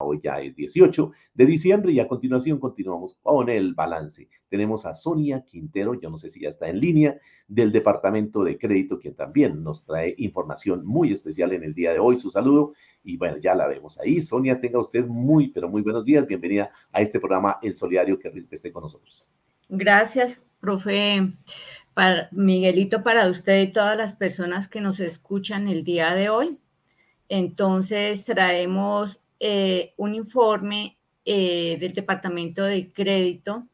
Hoy 0.00 0.20
ya 0.22 0.40
es 0.40 0.54
18 0.54 1.10
de 1.34 1.44
diciembre 1.44 1.90
y 1.90 1.98
a 1.98 2.06
continuación 2.06 2.60
continuamos 2.60 3.16
con 3.20 3.48
el 3.48 3.74
balance. 3.74 4.28
Tenemos 4.48 4.86
a 4.86 4.94
Sonia 4.94 5.44
Quintero, 5.44 6.00
yo 6.00 6.08
no 6.08 6.16
sé 6.16 6.30
si 6.30 6.40
ya 6.40 6.50
está 6.50 6.68
en 6.68 6.78
línea, 6.78 7.18
del 7.48 7.72
Departamento 7.72 8.44
de 8.44 8.56
Crédito, 8.56 9.00
quien 9.00 9.16
también 9.16 9.60
nos 9.64 9.84
trae 9.84 10.14
información 10.18 10.86
muy 10.86 11.10
especial 11.10 11.52
en 11.52 11.64
el 11.64 11.74
día 11.74 11.92
de 11.92 11.98
hoy. 11.98 12.16
Su 12.16 12.30
saludo 12.30 12.74
y 13.02 13.16
bueno, 13.16 13.38
ya 13.38 13.56
la 13.56 13.66
vemos 13.66 13.98
ahí. 13.98 14.22
Sonia, 14.22 14.60
tenga 14.60 14.78
usted 14.78 15.04
muy, 15.04 15.48
pero 15.48 15.68
muy 15.68 15.82
buenos 15.82 16.04
días. 16.04 16.28
Bienvenida 16.28 16.70
a 16.92 17.00
este 17.00 17.18
programa 17.18 17.58
El 17.60 17.74
Solidario 17.74 18.20
que 18.20 18.32
esté 18.52 18.70
con 18.70 18.84
nosotros. 18.84 19.28
Gracias, 19.68 20.40
profe. 20.60 21.32
Miguelito, 22.30 23.02
para 23.02 23.28
usted 23.28 23.62
y 23.62 23.72
todas 23.72 23.96
las 23.96 24.14
personas 24.14 24.68
que 24.68 24.80
nos 24.80 25.00
escuchan 25.00 25.66
el 25.66 25.82
día 25.82 26.14
de 26.14 26.28
hoy. 26.28 26.60
Entonces 27.28 28.24
traemos 28.24 29.22
eh, 29.40 29.94
un 29.96 30.14
informe 30.14 30.98
eh, 31.24 31.76
del 31.80 31.92
Departamento 31.92 32.64
de 32.64 32.92
Crédito 32.92 33.66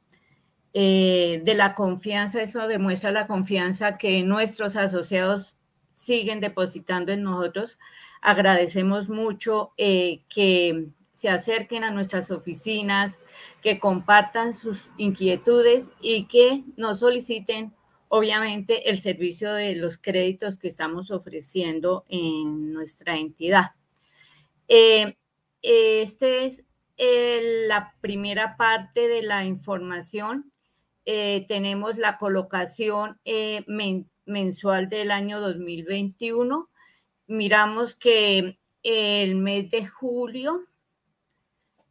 eh, 0.74 1.40
de 1.44 1.54
la 1.54 1.74
confianza, 1.74 2.42
eso 2.42 2.66
demuestra 2.66 3.12
la 3.12 3.26
confianza 3.26 3.96
que 3.96 4.22
nuestros 4.22 4.76
asociados 4.76 5.56
siguen 5.90 6.40
depositando 6.40 7.12
en 7.12 7.22
nosotros. 7.22 7.78
Agradecemos 8.20 9.08
mucho 9.08 9.72
que 9.76 10.88
se 11.12 11.28
acerquen 11.28 11.84
a 11.84 11.92
nuestras 11.92 12.30
oficinas, 12.30 13.20
que 13.62 13.78
compartan 13.78 14.52
sus 14.52 14.90
inquietudes 14.96 15.90
y 16.00 16.24
que 16.24 16.64
nos 16.76 16.98
soliciten, 16.98 17.72
obviamente, 18.08 18.90
el 18.90 19.00
servicio 19.00 19.52
de 19.52 19.76
los 19.76 19.96
créditos 19.96 20.58
que 20.58 20.68
estamos 20.68 21.12
ofreciendo 21.12 22.04
en 22.08 22.72
nuestra 22.72 23.16
entidad. 23.16 23.72
Esta 25.66 26.26
es 26.28 26.66
la 26.98 27.94
primera 28.02 28.58
parte 28.58 29.08
de 29.08 29.22
la 29.22 29.46
información. 29.46 30.52
Eh, 31.06 31.46
tenemos 31.48 31.96
la 31.96 32.18
colocación 32.18 33.18
eh, 33.24 33.64
mensual 34.26 34.90
del 34.90 35.10
año 35.10 35.40
2021. 35.40 36.68
Miramos 37.28 37.94
que 37.94 38.58
el 38.82 39.36
mes 39.36 39.70
de 39.70 39.86
julio, 39.86 40.66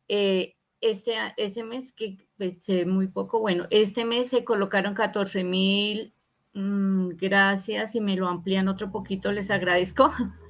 eh, 0.07 0.55
este, 0.79 1.15
ese 1.37 1.63
mes 1.63 1.93
que 1.93 2.17
pensé 2.37 2.85
muy 2.85 3.07
poco, 3.07 3.39
bueno, 3.39 3.65
este 3.71 4.05
mes 4.05 4.29
se 4.29 4.43
colocaron 4.43 4.93
14 4.93 5.43
mil, 5.43 6.13
mm, 6.53 7.09
gracias, 7.15 7.95
y 7.95 8.01
me 8.01 8.15
lo 8.15 8.27
amplían 8.27 8.67
otro 8.67 8.91
poquito, 8.91 9.31
les 9.31 9.49
agradezco. 9.49 10.13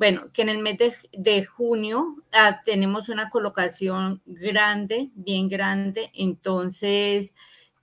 bueno, 0.00 0.32
que 0.32 0.40
en 0.40 0.48
el 0.48 0.60
mes 0.60 0.78
de, 1.12 1.44
junio 1.44 2.16
ah, 2.32 2.62
tenemos 2.64 3.10
una 3.10 3.28
colocación 3.28 4.22
grande, 4.24 5.10
bien 5.12 5.50
grande, 5.50 6.10
entonces 6.14 7.34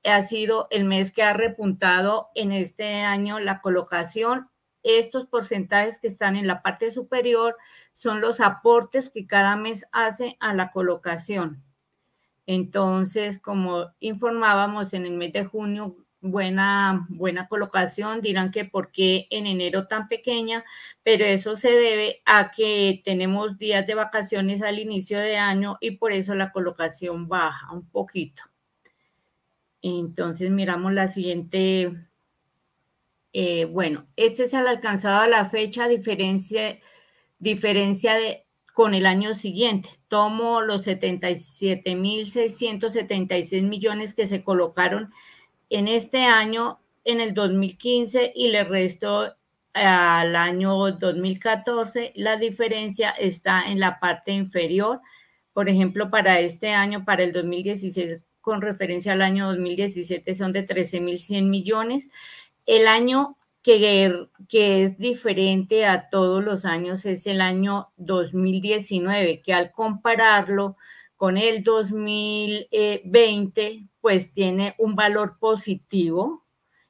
ha 0.03 0.23
sido 0.23 0.67
el 0.71 0.85
mes 0.85 1.11
que 1.11 1.21
ha 1.21 1.33
repuntado 1.33 2.29
en 2.33 2.51
este 2.51 3.01
año 3.01 3.39
la 3.39 3.61
colocación. 3.61 4.49
Estos 4.81 5.27
porcentajes 5.27 5.99
que 5.99 6.07
están 6.07 6.35
en 6.35 6.47
la 6.47 6.63
parte 6.63 6.89
superior 6.89 7.55
son 7.91 8.19
los 8.19 8.41
aportes 8.41 9.11
que 9.11 9.27
cada 9.27 9.55
mes 9.55 9.85
hace 9.91 10.37
a 10.39 10.55
la 10.55 10.71
colocación. 10.71 11.63
Entonces, 12.47 13.37
como 13.39 13.91
informábamos 13.99 14.95
en 14.95 15.05
el 15.05 15.13
mes 15.13 15.33
de 15.33 15.45
junio, 15.45 15.95
buena, 16.27 17.05
buena 17.09 17.47
colocación. 17.47 18.21
Dirán 18.21 18.51
que 18.51 18.65
por 18.65 18.91
qué 18.91 19.27
en 19.29 19.45
enero 19.45 19.87
tan 19.87 20.07
pequeña, 20.07 20.63
pero 21.03 21.25
eso 21.25 21.55
se 21.55 21.71
debe 21.71 22.21
a 22.25 22.51
que 22.51 23.01
tenemos 23.03 23.57
días 23.57 23.85
de 23.87 23.95
vacaciones 23.95 24.61
al 24.61 24.79
inicio 24.79 25.19
de 25.19 25.37
año 25.37 25.77
y 25.81 25.91
por 25.91 26.11
eso 26.11 26.35
la 26.35 26.51
colocación 26.51 27.27
baja 27.27 27.71
un 27.71 27.87
poquito. 27.89 28.43
Entonces 29.81 30.51
miramos 30.51 30.93
la 30.93 31.07
siguiente. 31.07 31.93
Eh, 33.33 33.65
bueno, 33.65 34.07
este 34.15 34.43
es 34.43 34.53
el 34.53 34.67
alcanzado 34.67 35.21
a 35.21 35.27
la 35.27 35.45
fecha, 35.45 35.87
diferencia, 35.87 36.77
diferencia 37.39 38.15
de, 38.15 38.43
con 38.73 38.93
el 38.93 39.05
año 39.05 39.33
siguiente. 39.33 39.89
Tomo 40.07 40.61
los 40.61 40.85
77.676 40.85 43.63
millones 43.63 44.13
que 44.13 44.27
se 44.27 44.43
colocaron 44.43 45.11
en 45.69 45.87
este 45.87 46.23
año, 46.23 46.79
en 47.03 47.21
el 47.21 47.33
2015 47.33 48.33
y 48.35 48.49
le 48.49 48.63
resto 48.63 49.33
al 49.73 50.35
año 50.35 50.91
2014, 50.91 52.13
la 52.15 52.37
diferencia 52.37 53.11
está 53.11 53.69
en 53.69 53.79
la 53.79 53.99
parte 53.99 54.31
inferior. 54.31 55.01
Por 55.53 55.69
ejemplo, 55.69 56.09
para 56.09 56.39
este 56.39 56.71
año, 56.71 57.05
para 57.05 57.23
el 57.23 57.31
2016, 57.31 58.23
con 58.41 58.61
referencia 58.61 59.13
al 59.13 59.21
año 59.21 59.47
2017, 59.47 60.35
son 60.35 60.51
de 60.53 60.67
13.100 60.67 61.43
millones. 61.43 62.09
El 62.65 62.87
año 62.87 63.35
que, 63.61 64.27
que, 64.47 64.83
es 64.83 64.97
diferente 64.97 65.85
a 65.85 66.09
todos 66.09 66.43
los 66.43 66.65
años 66.65 67.05
es 67.05 67.27
el 67.27 67.41
año 67.41 67.89
2019, 67.97 69.41
que 69.41 69.53
al 69.53 69.71
compararlo 69.71 70.77
con 71.17 71.37
el 71.37 71.63
2020, 71.63 73.89
pues 74.01 74.31
tiene 74.31 74.75
un 74.77 74.95
valor 74.95 75.37
positivo 75.39 76.43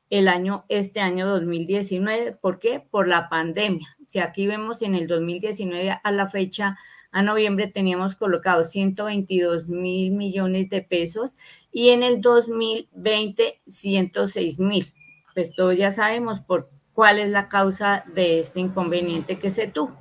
el 0.10 0.28
año, 0.28 0.66
este 0.68 1.00
año 1.00 1.28
2019. 1.28 2.34
¿Por 2.34 2.60
qué? 2.60 2.86
Por 2.92 3.08
la 3.08 3.30
pandemia. 3.30 3.88
Si 4.06 4.20
aquí 4.20 4.46
vemos 4.46 4.82
en 4.82 4.96
el 4.96 5.08
2019 5.08 6.02
a 6.04 6.12
la 6.12 6.28
fecha, 6.28 6.78
a 7.12 7.24
noviembre 7.24 7.68
teníamos 7.68 8.16
colocado 8.16 8.64
122 8.64 9.70
mil 9.70 10.12
millones 10.12 10.70
de 10.70 10.82
pesos 10.82 11.36
y 11.72 11.90
en 11.90 12.04
el 12.04 12.22
2020 12.22 13.62
106 13.66 14.60
mil. 14.60 14.94
Pues 15.34 15.56
todos 15.56 15.78
ya 15.78 15.92
sabemos 15.92 16.42
por 16.42 16.70
cuál 16.94 17.20
es 17.20 17.30
la 17.30 17.48
causa 17.48 18.04
de 18.14 18.40
este 18.40 18.60
inconveniente 18.60 19.40
que 19.40 19.52
se 19.52 19.68
tuvo. 19.68 19.96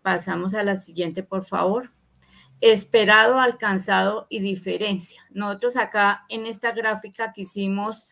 Pasamos 0.00 0.54
a 0.54 0.62
la 0.62 0.78
siguiente, 0.78 1.22
por 1.22 1.44
favor 1.44 1.90
esperado, 2.60 3.40
alcanzado 3.40 4.26
y 4.28 4.40
diferencia. 4.40 5.22
Nosotros 5.30 5.76
acá 5.76 6.24
en 6.28 6.46
esta 6.46 6.72
gráfica 6.72 7.32
quisimos 7.32 8.06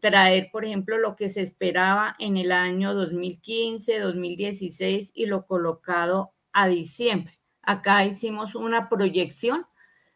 traer, 0.00 0.50
por 0.50 0.64
ejemplo, 0.64 0.98
lo 0.98 1.14
que 1.14 1.28
se 1.28 1.42
esperaba 1.42 2.16
en 2.18 2.36
el 2.36 2.52
año 2.52 2.94
2015, 2.94 3.98
2016 4.00 5.12
y 5.14 5.26
lo 5.26 5.46
colocado 5.46 6.32
a 6.52 6.66
diciembre. 6.66 7.34
Acá 7.62 8.04
hicimos 8.04 8.54
una 8.54 8.88
proyección, 8.88 9.66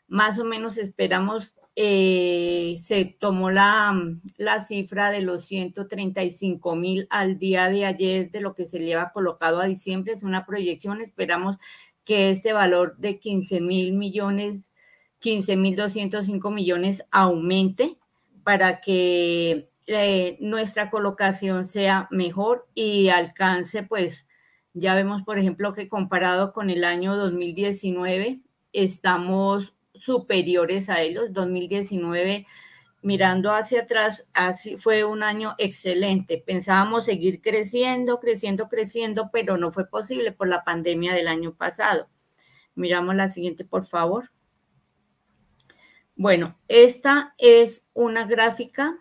más 0.09 0.39
o 0.39 0.45
menos 0.45 0.79
esperamos, 0.79 1.59
eh, 1.77 2.79
se 2.81 3.05
tomó 3.05 3.51
la, 3.51 3.95
la 4.39 4.61
cifra 4.61 5.11
de 5.11 5.21
los 5.21 5.45
135 5.45 6.77
mil 6.77 7.07
al 7.11 7.39
día 7.39 7.69
de 7.69 7.85
ayer 7.85 8.31
de 8.31 8.41
lo 8.41 8.55
que 8.55 8.67
se 8.67 8.79
lleva 8.79 9.13
colocado 9.13 9.61
a 9.61 9.67
diciembre, 9.67 10.15
es 10.15 10.23
una 10.23 10.47
proyección, 10.47 11.01
esperamos 11.01 11.59
que 12.05 12.31
este 12.31 12.53
valor 12.53 12.97
de 12.99 13.19
15 13.19 13.61
mil 13.61 13.95
millones, 13.95 14.71
15 15.21 15.57
mil 15.57 15.77
205 15.77 16.51
millones 16.51 17.05
aumente 17.11 17.97
para 18.43 18.81
que 18.81 19.69
eh, 19.87 20.37
nuestra 20.41 20.91
colocación 20.91 21.67
sea 21.67 22.09
mejor 22.11 22.67
y 22.75 23.09
alcance, 23.09 23.83
pues 23.83 24.27
ya 24.75 24.95
vemos, 24.95 25.23
por 25.23 25.39
ejemplo, 25.39 25.73
que 25.73 25.89
comparado 25.89 26.53
con 26.53 26.69
el 26.69 26.85
año 26.85 27.17
2019, 27.17 28.41
estamos 28.73 29.75
superiores 29.95 30.91
a 30.91 31.01
ellos. 31.01 31.33
2019 31.33 32.47
mirando 33.05 33.53
hacia 33.53 33.83
atrás, 33.83 34.27
así 34.33 34.79
fue 34.79 35.05
un 35.05 35.23
año 35.23 35.55
excelente. 35.59 36.43
Pensábamos 36.45 37.05
seguir 37.05 37.43
creciendo, 37.43 38.19
creciendo, 38.19 38.71
creciendo, 38.71 39.29
pero 39.31 39.59
no 39.59 39.71
fue 39.71 39.87
posible 39.87 40.33
por 40.33 40.49
la 40.49 40.65
pandemia 40.65 41.13
del 41.13 41.29
año 41.29 41.53
pasado. 41.53 42.09
Miramos 42.75 43.15
la 43.15 43.29
siguiente, 43.29 43.63
por 43.67 43.85
favor. 43.85 44.31
Bueno, 46.17 46.59
esta 46.67 47.35
es 47.37 47.85
una 47.93 48.25
gráfica 48.25 48.99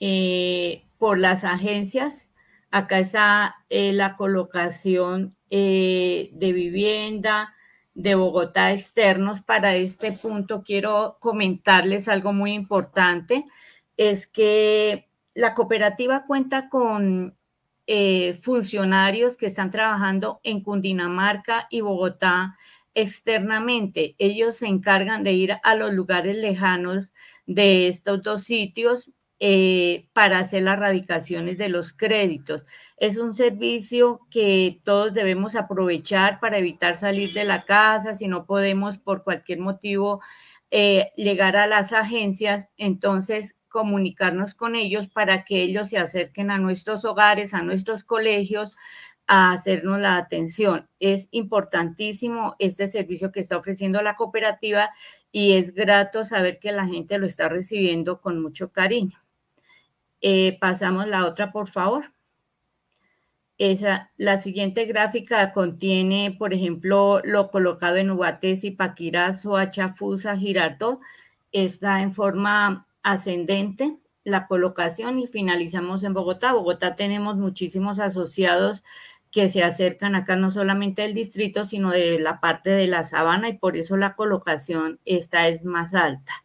eh, 0.00 0.84
por 0.98 1.18
las 1.18 1.44
agencias. 1.44 2.30
Acá 2.70 2.98
está 2.98 3.56
eh, 3.70 3.94
la 3.94 4.16
colocación 4.16 5.34
eh, 5.48 6.28
de 6.34 6.52
vivienda, 6.52 7.54
de 8.02 8.14
Bogotá 8.14 8.72
externos. 8.72 9.40
Para 9.40 9.76
este 9.76 10.12
punto 10.12 10.62
quiero 10.62 11.16
comentarles 11.20 12.08
algo 12.08 12.32
muy 12.32 12.52
importante, 12.52 13.44
es 13.96 14.26
que 14.26 15.08
la 15.34 15.54
cooperativa 15.54 16.26
cuenta 16.26 16.68
con 16.68 17.34
eh, 17.86 18.34
funcionarios 18.42 19.36
que 19.36 19.46
están 19.46 19.70
trabajando 19.70 20.40
en 20.42 20.62
Cundinamarca 20.62 21.66
y 21.70 21.80
Bogotá 21.80 22.56
externamente. 22.94 24.14
Ellos 24.18 24.56
se 24.56 24.66
encargan 24.66 25.22
de 25.24 25.32
ir 25.32 25.56
a 25.62 25.74
los 25.74 25.92
lugares 25.92 26.36
lejanos 26.36 27.12
de 27.46 27.88
estos 27.88 28.22
dos 28.22 28.44
sitios 28.44 29.10
eh, 29.42 30.06
para 30.12 30.38
hacer 30.38 30.62
las 30.62 30.78
radicaciones 30.78 31.56
de 31.56 31.70
los 31.70 31.94
créditos. 31.94 32.66
Es 32.98 33.16
un 33.16 33.34
servicio 33.34 34.20
que 34.30 34.80
todos 34.84 35.14
debemos 35.14 35.56
aprovechar 35.56 36.40
para 36.40 36.58
evitar 36.58 36.98
salir 36.98 37.32
de 37.32 37.44
la 37.44 37.64
casa 37.64 38.12
si 38.14 38.28
no 38.28 38.44
podemos 38.44 38.98
por 38.98 39.24
cualquier 39.24 39.58
motivo 39.60 40.20
eh, 40.70 41.12
llegar 41.16 41.56
a 41.56 41.66
las 41.66 41.92
agencias, 41.94 42.68
entonces 42.76 43.56
comunicarnos 43.70 44.54
con 44.54 44.76
ellos 44.76 45.08
para 45.08 45.44
que 45.44 45.62
ellos 45.62 45.88
se 45.88 45.98
acerquen 45.98 46.50
a 46.50 46.58
nuestros 46.58 47.06
hogares, 47.06 47.54
a 47.54 47.62
nuestros 47.62 48.04
colegios, 48.04 48.76
a 49.26 49.52
hacernos 49.52 50.00
la 50.00 50.16
atención. 50.16 50.88
Es 50.98 51.28
importantísimo 51.30 52.56
este 52.58 52.88
servicio 52.88 53.32
que 53.32 53.40
está 53.40 53.56
ofreciendo 53.56 54.02
la 54.02 54.16
cooperativa 54.16 54.90
y 55.32 55.52
es 55.52 55.72
grato 55.72 56.24
saber 56.24 56.58
que 56.58 56.72
la 56.72 56.86
gente 56.86 57.16
lo 57.18 57.26
está 57.26 57.48
recibiendo 57.48 58.20
con 58.20 58.42
mucho 58.42 58.72
cariño. 58.72 59.19
Eh, 60.20 60.58
pasamos 60.60 61.06
la 61.06 61.26
otra, 61.26 61.52
por 61.52 61.68
favor. 61.68 62.12
Esa, 63.58 64.10
la 64.16 64.38
siguiente 64.38 64.86
gráfica 64.86 65.52
contiene, 65.52 66.34
por 66.38 66.54
ejemplo, 66.54 67.20
lo 67.24 67.50
colocado 67.50 67.96
en 67.96 68.10
Ubates, 68.10 68.64
Paquirá, 68.76 69.34
Soacha, 69.34 69.90
Fusa, 69.90 70.36
Girardot. 70.36 71.00
Está 71.52 72.00
en 72.00 72.14
forma 72.14 72.86
ascendente 73.02 73.98
la 74.24 74.46
colocación 74.46 75.18
y 75.18 75.26
finalizamos 75.26 76.04
en 76.04 76.14
Bogotá. 76.14 76.52
Bogotá 76.52 76.96
tenemos 76.96 77.36
muchísimos 77.36 77.98
asociados 77.98 78.82
que 79.30 79.48
se 79.48 79.62
acercan 79.62 80.14
acá 80.14 80.36
no 80.36 80.50
solamente 80.50 81.02
del 81.02 81.14
distrito, 81.14 81.64
sino 81.64 81.90
de 81.90 82.18
la 82.18 82.40
parte 82.40 82.70
de 82.70 82.86
la 82.86 83.04
sabana 83.04 83.48
y 83.48 83.58
por 83.58 83.76
eso 83.76 83.96
la 83.96 84.16
colocación 84.16 85.00
esta 85.04 85.48
es 85.48 85.64
más 85.64 85.94
alta. 85.94 86.44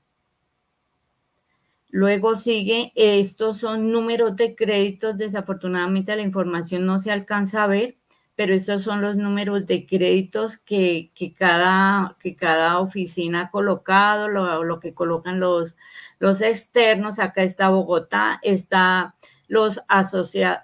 Luego 1.96 2.36
sigue, 2.36 2.92
estos 2.96 3.60
son 3.60 3.90
números 3.90 4.36
de 4.36 4.54
créditos, 4.54 5.18
desafortunadamente 5.18 6.14
la 6.18 6.24
información 6.24 6.86
no 6.86 7.00
se 7.00 7.10
alcanza 7.10 7.64
a 7.64 7.68
ver, 7.68 7.96
pero 8.36 8.54
estos 8.54 8.84
son 8.84 9.02
los 9.02 9.16
números 9.16 9.66
de 9.66 9.86
créditos 9.86 10.58
que, 10.58 11.14
cada, 11.38 12.18
que 12.20 12.36
cada 12.36 12.82
oficina 12.82 13.44
ha 13.44 13.50
colocado, 13.50 14.28
lo, 14.28 14.66
lo 14.66 14.82
que 14.82 14.94
colocan 14.94 15.40
los, 15.40 15.78
los 16.20 16.42
externos. 16.42 17.18
Acá 17.18 17.44
está 17.44 17.70
Bogotá, 17.70 18.42
está 18.44 19.16
los, 19.48 19.80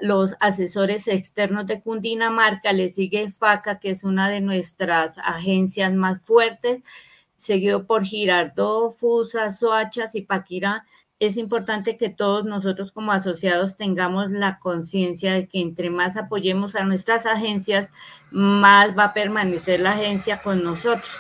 los 0.02 0.36
asesores 0.42 1.08
externos 1.08 1.66
de 1.66 1.82
Cundinamarca, 1.82 2.74
le 2.74 2.92
sigue 2.92 3.32
FACA, 3.32 3.80
que 3.80 3.92
es 3.92 4.04
una 4.04 4.30
de 4.30 4.42
nuestras 4.42 5.18
agencias 5.18 5.94
más 5.94 6.22
fuertes, 6.24 6.84
seguido 7.38 7.88
por 7.88 8.04
Girardot, 8.04 8.94
Fusa, 8.94 9.50
Soachas 9.50 10.14
y 10.16 10.24
Paquirá 10.24 10.86
es 11.22 11.38
importante 11.38 11.98
que 11.98 12.10
todos 12.10 12.46
nosotros 12.46 12.92
como 12.92 13.12
asociados 13.12 13.78
tengamos 13.78 14.32
la 14.32 14.58
conciencia 14.58 15.36
de 15.36 15.48
que 15.48 15.62
entre 15.62 15.92
más 15.92 16.18
apoyemos 16.18 16.76
a 16.76 16.84
nuestras 16.84 17.28
agencias, 17.28 17.92
más 18.32 18.98
va 18.98 19.04
a 19.04 19.14
permanecer 19.14 19.82
la 19.82 19.92
agencia 19.92 20.42
con 20.42 20.64
nosotros. 20.64 21.12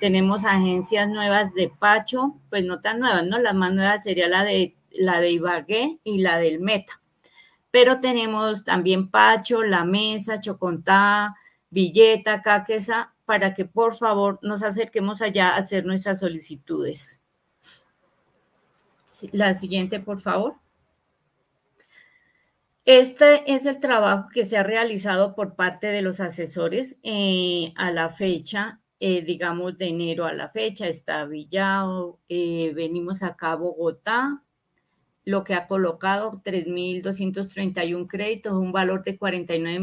Tenemos 0.00 0.44
agencias 0.44 1.08
nuevas 1.08 1.54
de 1.54 1.68
Pacho, 1.68 2.34
pues 2.50 2.64
no 2.64 2.80
tan 2.80 2.98
nuevas, 2.98 3.24
¿no? 3.24 3.38
La 3.38 3.52
más 3.52 3.72
nueva 3.72 4.00
sería 4.00 4.26
la 4.26 4.42
de, 4.42 4.74
la 4.90 5.20
de 5.20 5.30
Ibagué 5.30 6.00
y 6.02 6.18
la 6.18 6.38
del 6.38 6.58
Meta. 6.58 7.00
Pero 7.70 8.00
tenemos 8.00 8.64
también 8.64 9.08
Pacho, 9.08 9.62
La 9.62 9.84
Mesa, 9.84 10.40
Chocontá, 10.40 11.36
Villeta, 11.70 12.42
Caquesa, 12.42 13.14
para 13.24 13.54
que 13.54 13.66
por 13.66 13.94
favor 13.94 14.40
nos 14.42 14.64
acerquemos 14.64 15.22
allá 15.22 15.50
a 15.50 15.58
hacer 15.58 15.86
nuestras 15.86 16.18
solicitudes. 16.18 17.20
La 19.32 19.54
siguiente, 19.54 20.00
por 20.00 20.20
favor. 20.20 20.54
Este 22.84 23.54
es 23.54 23.64
el 23.64 23.80
trabajo 23.80 24.28
que 24.32 24.44
se 24.44 24.58
ha 24.58 24.62
realizado 24.62 25.34
por 25.34 25.54
parte 25.54 25.86
de 25.86 26.02
los 26.02 26.20
asesores 26.20 26.98
eh, 27.02 27.72
a 27.76 27.90
la 27.90 28.10
fecha, 28.10 28.80
eh, 29.00 29.22
digamos 29.22 29.78
de 29.78 29.88
enero 29.88 30.26
a 30.26 30.34
la 30.34 30.50
fecha, 30.50 30.86
está 30.86 31.24
Villao, 31.24 32.18
eh, 32.28 32.72
venimos 32.74 33.22
acá 33.22 33.52
a 33.52 33.56
Bogotá, 33.56 34.42
lo 35.24 35.44
que 35.44 35.54
ha 35.54 35.66
colocado 35.66 36.42
3.231 36.44 38.06
créditos, 38.06 38.52
un 38.52 38.72
valor 38.72 39.02
de 39.02 39.16
49 39.16 39.80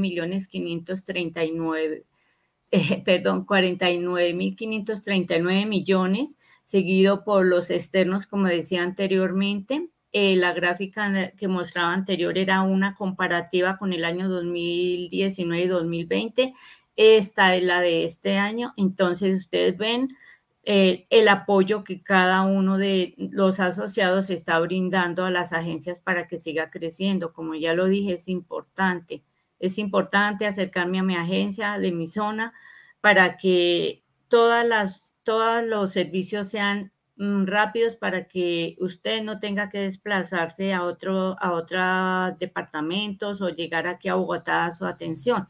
539, 2.71 2.73
perdón, 3.05 3.45
49.539 3.45 5.67
millones 5.67 6.37
seguido 6.71 7.25
por 7.25 7.45
los 7.45 7.69
externos, 7.69 8.27
como 8.27 8.47
decía 8.47 8.81
anteriormente. 8.81 9.89
Eh, 10.13 10.35
la 10.35 10.53
gráfica 10.53 11.31
que 11.37 11.47
mostraba 11.47 11.93
anterior 11.93 12.37
era 12.37 12.61
una 12.61 12.95
comparativa 12.95 13.77
con 13.77 13.93
el 13.93 14.05
año 14.05 14.29
2019 14.29 15.63
y 15.63 15.67
2020. 15.67 16.53
Esta 16.95 17.55
es 17.55 17.63
la 17.63 17.81
de 17.81 18.05
este 18.05 18.37
año. 18.37 18.73
Entonces, 18.77 19.37
ustedes 19.37 19.77
ven 19.77 20.17
eh, 20.63 21.07
el 21.09 21.27
apoyo 21.27 21.83
que 21.83 22.03
cada 22.03 22.43
uno 22.43 22.77
de 22.77 23.15
los 23.17 23.59
asociados 23.59 24.29
está 24.29 24.59
brindando 24.59 25.25
a 25.25 25.31
las 25.31 25.53
agencias 25.53 25.99
para 25.99 26.27
que 26.27 26.39
siga 26.39 26.69
creciendo. 26.69 27.33
Como 27.33 27.55
ya 27.55 27.73
lo 27.73 27.87
dije, 27.87 28.13
es 28.13 28.27
importante. 28.29 29.23
Es 29.61 29.77
importante 29.77 30.47
acercarme 30.47 30.99
a 30.99 31.03
mi 31.03 31.15
agencia 31.15 31.77
de 31.79 31.91
mi 31.91 32.07
zona 32.07 32.53
para 32.99 33.37
que 33.37 34.03
todas 34.27 34.67
las 34.67 35.13
todos 35.23 35.63
los 35.63 35.91
servicios 35.91 36.49
sean 36.49 36.91
mm, 37.17 37.45
rápidos 37.45 37.95
para 37.95 38.27
que 38.27 38.75
usted 38.79 39.23
no 39.23 39.39
tenga 39.39 39.69
que 39.69 39.79
desplazarse 39.79 40.73
a 40.73 40.83
otro 40.83 41.37
a 41.39 41.51
otros 41.53 42.39
departamentos 42.39 43.41
o 43.41 43.49
llegar 43.49 43.87
aquí 43.87 44.09
a 44.09 44.15
Bogotá 44.15 44.65
a 44.65 44.71
su 44.71 44.85
atención. 44.85 45.47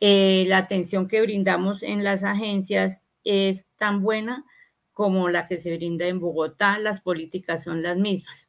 Eh, 0.00 0.44
la 0.48 0.58
atención 0.58 1.08
que 1.08 1.22
brindamos 1.22 1.82
en 1.82 2.04
las 2.04 2.24
agencias 2.24 3.04
es 3.24 3.66
tan 3.76 4.02
buena 4.02 4.44
como 4.92 5.28
la 5.28 5.46
que 5.48 5.58
se 5.58 5.76
brinda 5.76 6.06
en 6.06 6.20
Bogotá, 6.20 6.78
las 6.78 7.00
políticas 7.00 7.64
son 7.64 7.82
las 7.82 7.96
mismas. 7.96 8.48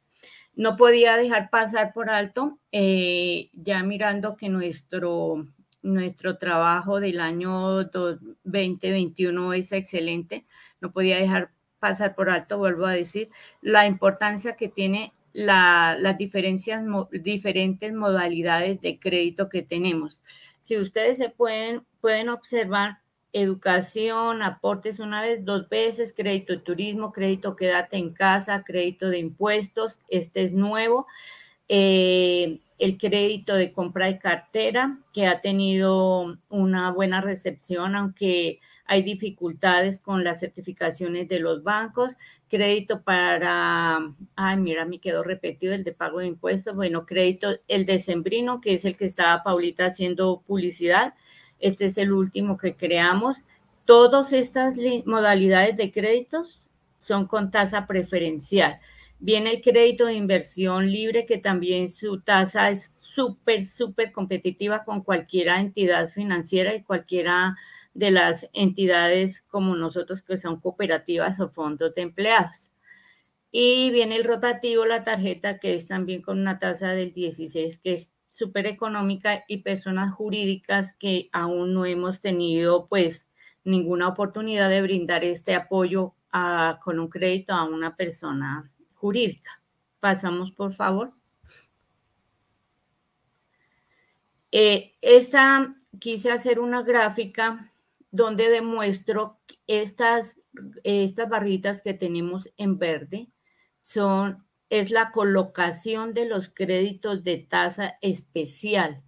No 0.56 0.76
podía 0.76 1.16
dejar 1.16 1.50
pasar 1.50 1.92
por 1.92 2.10
alto, 2.10 2.58
eh, 2.72 3.50
ya 3.52 3.82
mirando 3.84 4.36
que 4.36 4.48
nuestro 4.48 5.46
nuestro 5.86 6.36
trabajo 6.36 7.00
del 7.00 7.20
año 7.20 7.84
2021 7.84 9.52
es 9.54 9.72
excelente. 9.72 10.44
No 10.80 10.92
podía 10.92 11.16
dejar 11.16 11.50
pasar 11.78 12.14
por 12.14 12.28
alto, 12.28 12.58
vuelvo 12.58 12.86
a 12.86 12.92
decir, 12.92 13.30
la 13.62 13.86
importancia 13.86 14.56
que 14.56 14.68
tiene 14.68 15.12
las 15.32 16.18
diferencias, 16.18 16.82
diferentes 17.10 17.92
modalidades 17.92 18.80
de 18.80 18.98
crédito 18.98 19.48
que 19.48 19.62
tenemos. 19.62 20.22
Si 20.62 20.78
ustedes 20.78 21.18
se 21.18 21.28
pueden, 21.28 21.84
pueden 22.00 22.30
observar, 22.30 22.98
educación, 23.42 24.40
aportes 24.42 24.98
una 24.98 25.20
vez, 25.20 25.44
dos 25.44 25.68
veces, 25.68 26.14
crédito 26.16 26.54
de 26.54 26.60
turismo, 26.60 27.12
crédito 27.12 27.54
quédate 27.54 27.98
en 27.98 28.10
casa, 28.14 28.64
crédito 28.64 29.10
de 29.10 29.18
impuestos, 29.18 30.00
este 30.08 30.42
es 30.42 30.52
nuevo. 30.52 31.06
Eh, 31.68 32.60
el 32.78 32.96
crédito 32.96 33.54
de 33.54 33.72
compra 33.72 34.06
de 34.06 34.18
cartera, 34.18 34.98
que 35.12 35.26
ha 35.26 35.40
tenido 35.42 36.38
una 36.48 36.90
buena 36.92 37.20
recepción, 37.20 37.94
aunque 37.94 38.60
hay 38.86 39.02
dificultades 39.02 40.00
con 40.00 40.24
las 40.24 40.40
certificaciones 40.40 41.28
de 41.28 41.40
los 41.40 41.62
bancos, 41.62 42.16
crédito 42.48 43.02
para, 43.02 43.98
ay, 44.36 44.56
mira, 44.56 44.84
me 44.84 45.00
quedó 45.00 45.22
repetido 45.22 45.74
el 45.74 45.84
de 45.84 45.92
pago 45.92 46.20
de 46.20 46.28
impuestos, 46.28 46.74
bueno, 46.74 47.04
crédito, 47.04 47.48
el 47.68 47.84
de 47.84 47.98
Sembrino, 47.98 48.60
que 48.60 48.74
es 48.74 48.84
el 48.84 48.96
que 48.96 49.06
estaba 49.06 49.42
Paulita 49.42 49.86
haciendo 49.86 50.42
publicidad, 50.46 51.14
este 51.60 51.86
es 51.86 51.98
el 51.98 52.12
último 52.12 52.56
que 52.56 52.74
creamos. 52.74 53.38
Todas 53.84 54.32
estas 54.32 54.74
modalidades 55.04 55.76
de 55.76 55.92
créditos 55.92 56.70
son 56.96 57.26
con 57.26 57.50
tasa 57.50 57.86
preferencial. 57.86 58.80
Viene 59.18 59.50
el 59.50 59.62
crédito 59.62 60.06
de 60.06 60.14
inversión 60.14 60.90
libre, 60.90 61.24
que 61.24 61.38
también 61.38 61.90
su 61.90 62.20
tasa 62.20 62.70
es 62.70 62.94
súper, 62.98 63.64
súper 63.64 64.12
competitiva 64.12 64.84
con 64.84 65.02
cualquier 65.02 65.48
entidad 65.48 66.08
financiera 66.10 66.74
y 66.74 66.82
cualquiera 66.82 67.56
de 67.94 68.10
las 68.10 68.50
entidades 68.52 69.40
como 69.40 69.74
nosotros 69.74 70.22
que 70.22 70.36
son 70.36 70.60
cooperativas 70.60 71.40
o 71.40 71.48
fondos 71.48 71.94
de 71.94 72.02
empleados. 72.02 72.70
Y 73.50 73.90
viene 73.90 74.16
el 74.16 74.24
rotativo, 74.24 74.84
la 74.84 75.02
tarjeta, 75.02 75.58
que 75.58 75.74
es 75.74 75.88
también 75.88 76.20
con 76.20 76.38
una 76.38 76.58
tasa 76.58 76.90
del 76.92 77.14
16, 77.14 77.78
que 77.78 77.94
es 77.94 78.12
súper 78.36 78.66
económica 78.66 79.44
y 79.48 79.58
personas 79.58 80.12
jurídicas 80.12 80.94
que 80.94 81.28
aún 81.32 81.74
no 81.74 81.86
hemos 81.86 82.20
tenido 82.20 82.86
pues 82.86 83.30
ninguna 83.64 84.08
oportunidad 84.08 84.70
de 84.70 84.82
brindar 84.82 85.24
este 85.24 85.54
apoyo 85.54 86.14
con 86.82 86.98
un 86.98 87.08
crédito 87.08 87.54
a 87.54 87.64
una 87.64 87.96
persona 87.96 88.70
jurídica. 88.94 89.58
Pasamos, 90.00 90.52
por 90.52 90.72
favor. 90.72 91.12
Eh, 94.52 94.94
esta 95.00 95.74
quise 95.98 96.30
hacer 96.30 96.60
una 96.60 96.82
gráfica 96.82 97.72
donde 98.10 98.50
demuestro 98.50 99.38
estas, 99.66 100.40
estas 100.84 101.28
barritas 101.28 101.82
que 101.82 101.94
tenemos 101.94 102.52
en 102.56 102.78
verde 102.78 103.28
son 103.82 104.45
es 104.70 104.90
la 104.90 105.10
colocación 105.10 106.12
de 106.12 106.26
los 106.26 106.48
créditos 106.48 107.22
de 107.24 107.38
tasa 107.38 107.98
especial. 108.00 109.02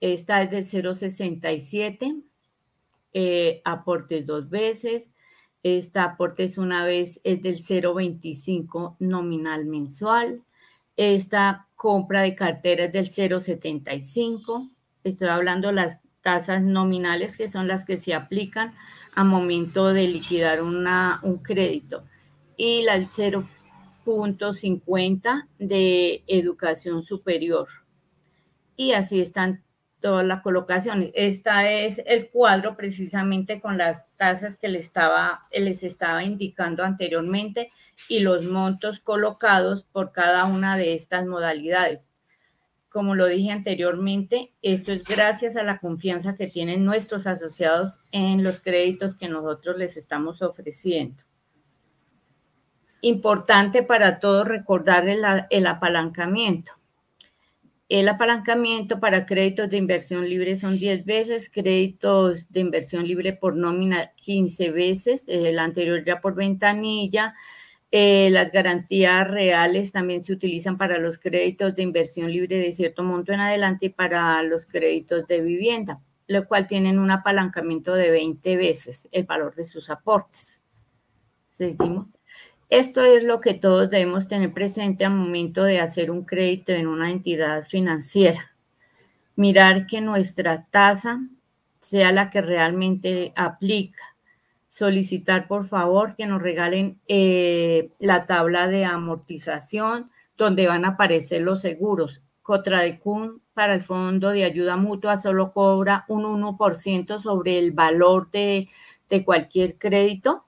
Esta 0.00 0.42
es 0.42 0.50
del 0.50 0.94
067, 0.94 2.16
eh, 3.12 3.62
aportes 3.64 4.26
dos 4.26 4.48
veces. 4.48 5.12
Esta 5.62 6.04
aportes 6.04 6.58
una 6.58 6.84
vez 6.84 7.20
es 7.22 7.40
del 7.42 7.62
025 7.62 8.96
nominal 8.98 9.64
mensual. 9.64 10.42
Esta 10.96 11.68
compra 11.76 12.22
de 12.22 12.34
carteras 12.34 12.92
del 12.92 13.10
075. 13.10 14.70
Estoy 15.04 15.28
hablando 15.28 15.68
de 15.68 15.74
las 15.74 16.00
tasas 16.20 16.62
nominales 16.62 17.36
que 17.36 17.48
son 17.48 17.68
las 17.68 17.84
que 17.84 17.96
se 17.96 18.14
aplican 18.14 18.74
a 19.14 19.24
momento 19.24 19.92
de 19.92 20.08
liquidar 20.08 20.62
una, 20.62 21.20
un 21.22 21.38
crédito 21.38 22.02
y 22.56 22.82
la 22.82 22.98
0.50 22.98 25.48
de 25.58 26.24
educación 26.26 27.02
superior. 27.02 27.68
Y 28.76 28.92
así 28.92 29.20
están 29.20 29.62
todas 30.02 30.26
las 30.26 30.42
colocaciones. 30.42 31.12
Esta 31.14 31.70
es 31.70 32.02
el 32.04 32.28
cuadro 32.28 32.76
precisamente 32.76 33.62
con 33.62 33.78
las 33.78 34.04
tasas 34.16 34.58
que 34.58 34.68
les 34.68 34.84
estaba, 34.84 35.42
les 35.50 35.82
estaba 35.82 36.24
indicando 36.24 36.84
anteriormente 36.84 37.70
y 38.08 38.20
los 38.20 38.44
montos 38.44 39.00
colocados 39.00 39.84
por 39.84 40.12
cada 40.12 40.44
una 40.44 40.76
de 40.76 40.94
estas 40.94 41.24
modalidades. 41.24 42.10
Como 42.90 43.14
lo 43.14 43.26
dije 43.26 43.52
anteriormente, 43.52 44.52
esto 44.60 44.92
es 44.92 45.04
gracias 45.04 45.56
a 45.56 45.62
la 45.62 45.78
confianza 45.78 46.36
que 46.36 46.46
tienen 46.46 46.84
nuestros 46.84 47.26
asociados 47.26 48.00
en 48.10 48.44
los 48.44 48.60
créditos 48.60 49.14
que 49.14 49.28
nosotros 49.28 49.78
les 49.78 49.96
estamos 49.96 50.42
ofreciendo. 50.42 51.22
Importante 53.04 53.82
para 53.82 54.20
todos 54.20 54.46
recordar 54.46 55.08
el, 55.08 55.66
apalancamiento. 55.66 56.70
El 57.88 58.08
apalancamiento 58.08 59.00
para 59.00 59.26
créditos 59.26 59.68
de 59.68 59.76
inversión 59.76 60.28
libre 60.28 60.54
son 60.54 60.78
10 60.78 61.04
veces, 61.04 61.50
créditos 61.50 62.52
de 62.52 62.60
inversión 62.60 63.04
libre 63.04 63.32
por 63.32 63.56
nómina 63.56 64.12
15 64.14 64.70
veces, 64.70 65.24
el 65.26 65.58
anterior 65.58 66.04
ya 66.04 66.20
por 66.20 66.36
ventanilla, 66.36 67.34
eh, 67.90 68.30
las 68.30 68.52
garantías 68.52 69.28
reales 69.28 69.90
también 69.90 70.22
se 70.22 70.32
utilizan 70.32 70.78
para 70.78 70.98
los 70.98 71.18
créditos 71.18 71.74
de 71.74 71.82
inversión 71.82 72.30
libre 72.30 72.58
de 72.58 72.72
cierto 72.72 73.02
monto 73.02 73.32
en 73.32 73.40
adelante 73.40 73.86
y 73.86 73.88
para 73.88 74.40
los 74.44 74.64
créditos 74.64 75.26
de 75.26 75.40
vivienda, 75.40 75.98
lo 76.28 76.46
cual 76.46 76.68
tienen 76.68 77.00
un 77.00 77.10
apalancamiento 77.10 77.94
de 77.94 78.12
20 78.12 78.56
veces 78.56 79.08
el 79.10 79.24
valor 79.24 79.56
de 79.56 79.64
sus 79.64 79.90
aportes. 79.90 80.62
Seguimos. 81.50 82.21
Esto 82.72 83.02
es 83.02 83.22
lo 83.22 83.42
que 83.42 83.52
todos 83.52 83.90
debemos 83.90 84.28
tener 84.28 84.54
presente 84.54 85.04
al 85.04 85.12
momento 85.12 85.62
de 85.62 85.78
hacer 85.78 86.10
un 86.10 86.24
crédito 86.24 86.72
en 86.72 86.86
una 86.86 87.10
entidad 87.10 87.64
financiera. 87.64 88.52
Mirar 89.36 89.86
que 89.86 90.00
nuestra 90.00 90.64
tasa 90.70 91.20
sea 91.80 92.12
la 92.12 92.30
que 92.30 92.40
realmente 92.40 93.34
aplica 93.36 94.16
solicitar 94.68 95.48
por 95.48 95.66
favor 95.66 96.14
que 96.16 96.24
nos 96.24 96.40
regalen 96.40 96.98
eh, 97.08 97.90
la 97.98 98.24
tabla 98.24 98.68
de 98.68 98.86
amortización 98.86 100.10
donde 100.38 100.66
van 100.66 100.86
a 100.86 100.92
aparecer 100.92 101.42
los 101.42 101.60
seguros. 101.60 102.22
Cotradecun 102.40 103.42
para 103.52 103.74
el 103.74 103.82
Fondo 103.82 104.30
de 104.30 104.44
Ayuda 104.44 104.78
Mutua 104.78 105.18
solo 105.18 105.52
cobra 105.52 106.06
un 106.08 106.24
1% 106.24 107.20
sobre 107.20 107.58
el 107.58 107.72
valor 107.72 108.30
de, 108.30 108.66
cualquier 109.26 109.76
crédito 109.76 110.46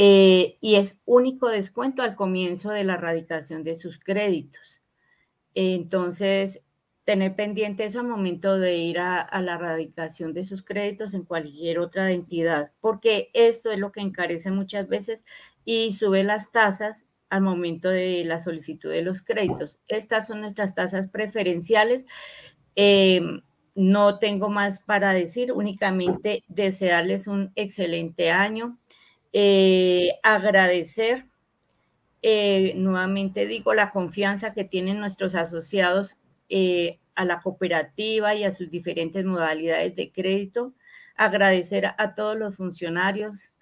eh, 0.00 0.58
y 0.60 0.76
es 0.76 1.02
único 1.06 1.48
descuento 1.48 2.02
al 2.02 2.14
comienzo 2.14 2.70
de 2.70 2.84
la 2.84 2.94
erradicación 2.94 3.64
de 3.64 3.74
sus 3.74 3.98
créditos. 3.98 4.80
Entonces, 5.56 6.62
tener 7.02 7.34
pendiente 7.34 7.84
eso 7.84 7.98
al 7.98 8.06
momento 8.06 8.60
de 8.60 8.76
ir 8.76 9.00
a, 9.00 9.28
la 9.40 9.54
erradicación 9.54 10.34
de 10.34 10.44
sus 10.44 10.62
créditos 10.62 11.14
en 11.14 11.24
cualquier 11.24 11.80
otra 11.80 12.12
entidad, 12.12 12.70
porque 12.80 13.28
esto 13.32 13.72
es 13.72 13.80
lo 13.80 13.90
que 13.90 14.00
encarece 14.00 14.52
muchas 14.52 14.86
veces 14.86 15.24
y 15.64 15.92
sube 15.94 16.22
las 16.22 16.52
tasas 16.52 17.04
al 17.28 17.40
momento 17.40 17.88
de 17.88 18.22
la 18.24 18.38
solicitud 18.38 18.90
de 18.90 19.02
los 19.02 19.22
créditos. 19.22 19.80
Estas 19.88 20.28
son 20.28 20.42
nuestras 20.42 20.76
tasas 20.76 21.08
preferenciales. 21.08 22.06
Em, 22.76 23.42
no 23.74 24.20
tengo 24.20 24.48
más 24.48 24.78
para 24.78 25.12
decir, 25.12 25.52
únicamente 25.52 26.44
desearles 26.46 27.26
un 27.26 27.50
excelente 27.56 28.30
año, 28.30 28.78
eh, 29.32 30.12
agradecer, 30.22 31.24
eh, 32.22 32.72
nuevamente 32.76 33.46
digo, 33.46 33.74
la 33.74 33.90
confianza 33.90 34.54
que 34.54 34.64
tienen 34.64 34.98
nuestros 34.98 35.34
asociados 35.34 36.18
eh, 36.48 36.98
a 37.14 37.24
la 37.24 37.40
cooperativa 37.40 38.34
y 38.34 38.44
a 38.44 38.52
sus 38.52 38.70
diferentes 38.70 39.24
modalidades 39.24 39.94
de 39.96 40.10
crédito. 40.10 40.74
Agradecer 41.16 41.86
a 41.98 42.14
todos 42.14 42.36
los 42.36 42.56
funcionarios, 42.56 43.52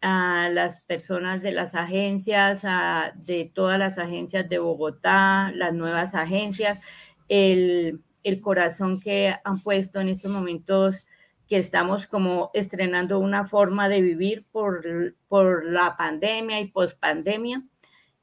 a 0.00 0.48
las 0.50 0.80
personas 0.82 1.42
de 1.42 1.52
las 1.52 1.74
agencias, 1.74 2.64
a, 2.64 3.12
de 3.14 3.50
todas 3.52 3.78
las 3.78 3.98
agencias 3.98 4.48
de 4.48 4.58
Bogotá, 4.58 5.52
las 5.54 5.72
nuevas 5.72 6.14
agencias, 6.14 6.80
el, 7.28 8.00
el 8.24 8.40
corazón 8.40 9.00
que 9.00 9.34
han 9.44 9.60
puesto 9.60 10.00
en 10.00 10.08
estos 10.08 10.32
momentos 10.32 11.06
que 11.52 11.58
estamos 11.58 12.06
como 12.06 12.50
estrenando 12.54 13.18
una 13.18 13.46
forma 13.46 13.90
de 13.90 14.00
vivir 14.00 14.46
por, 14.52 14.86
por 15.28 15.66
la 15.66 15.98
pandemia 15.98 16.58
y 16.60 16.68
pospandemia, 16.68 17.62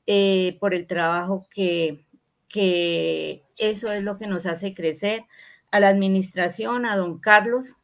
eh, 0.07 0.57
por 0.59 0.73
el 0.73 0.87
trabajo 0.87 1.45
que, 1.51 1.99
que 2.47 3.43
eso 3.59 3.91
es 3.91 4.03
lo 4.03 4.17
que 4.17 4.25
nos 4.25 4.47
hace 4.47 4.73
crecer. 4.73 5.25
A 5.69 5.79
la 5.79 5.89
administración, 5.89 6.87
a 6.87 6.97
don 6.97 7.19
Carlos, 7.19 7.75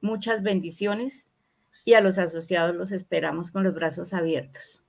muchas 0.00 0.42
bendiciones 0.42 1.30
y 1.84 1.92
a 1.92 2.00
los 2.00 2.16
asociados 2.16 2.74
los 2.74 2.90
esperamos 2.90 3.50
con 3.50 3.62
los 3.62 3.74
brazos 3.74 4.14
abiertos. 4.14 4.82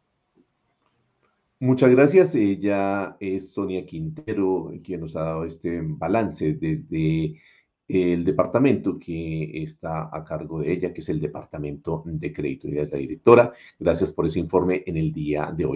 Muchas 1.59 1.89
gracias. 1.89 2.35
Ella 2.35 3.17
es 3.19 3.51
Sonia 3.51 3.85
Quintero, 3.85 4.71
quien 4.81 5.01
nos 5.01 5.17
ha 5.17 5.23
dado 5.23 5.43
este 5.43 5.81
balance 5.83 6.53
desde 6.53 7.35
el 7.87 8.23
departamento 8.23 8.97
que 8.97 9.63
está 9.63 10.09
a 10.11 10.23
cargo 10.23 10.59
de 10.59 10.73
ella, 10.73 10.93
que 10.93 11.01
es 11.01 11.09
el 11.09 11.19
Departamento 11.19 12.03
de 12.05 12.33
Crédito. 12.33 12.67
Ella 12.67 12.83
es 12.83 12.91
la 12.91 12.97
directora. 12.97 13.51
Gracias 13.79 14.11
por 14.11 14.25
ese 14.25 14.39
informe 14.39 14.83
en 14.85 14.97
el 14.97 15.11
día 15.11 15.51
de 15.55 15.65
hoy. 15.65 15.73